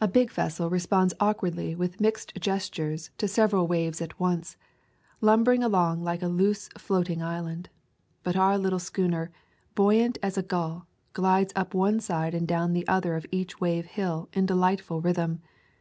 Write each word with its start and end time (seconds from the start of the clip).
A 0.00 0.08
big 0.08 0.32
vessel 0.32 0.68
responds 0.68 1.14
awk 1.20 1.40
wardly 1.40 1.76
with 1.76 2.00
mixed 2.00 2.32
gestures 2.40 3.10
to 3.16 3.28
several 3.28 3.68
waves 3.68 4.00
A 4.00 4.06
Thousand 4.06 4.14
Mile 4.18 4.28
Walk 4.30 4.34
at 4.34 4.36
once, 4.38 4.56
lumbering 5.20 5.62
along 5.62 6.02
like 6.02 6.20
a 6.20 6.26
loose 6.26 6.68
floating 6.76 7.22
island. 7.22 7.68
But 8.24 8.34
our 8.34 8.58
little 8.58 8.80
schooner, 8.80 9.30
buoyant 9.76 10.18
as 10.20 10.36
a 10.36 10.42
gull, 10.42 10.88
glides 11.12 11.52
up 11.54 11.74
one 11.74 12.00
side 12.00 12.34
and 12.34 12.48
down 12.48 12.72
the 12.72 12.88
other 12.88 13.14
of 13.14 13.24
each 13.30 13.60
wave 13.60 13.86
hill 13.86 14.28
in 14.32 14.46
delightful 14.46 15.00
rhythm. 15.00 15.40